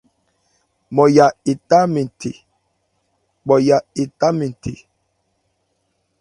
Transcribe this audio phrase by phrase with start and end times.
[0.89, 1.25] Nmɔya
[3.99, 4.73] etá mɛ́n thè.